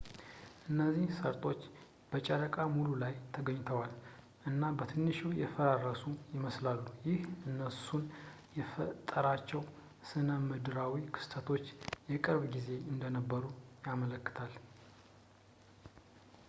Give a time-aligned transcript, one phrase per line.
[0.69, 1.59] እነዚህ ሰርጦች
[2.11, 3.91] በጨረቃ ሙሉ ላይ ተገኝተዋል
[4.49, 6.03] እና በትንሹ የፈራረሱ
[6.37, 8.05] ይመስላሉ ይህ እነሱን
[8.59, 9.61] የፈጠሯቸው
[10.11, 11.67] ስነምድራዊ ክስተቶች
[12.13, 13.45] የቅርብ ጊዜ እንደነበሩ
[13.89, 14.55] ያመለክታል